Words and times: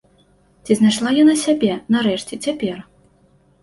Ці 0.65 0.77
знайшла 0.79 1.13
яна 1.21 1.37
сябе, 1.43 1.71
нарэшце, 1.99 2.43
цяпер? 2.51 2.85